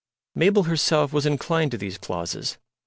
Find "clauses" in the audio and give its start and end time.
1.99-2.57